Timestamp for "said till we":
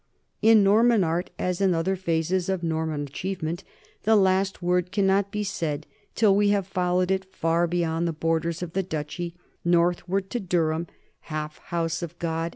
5.43-6.49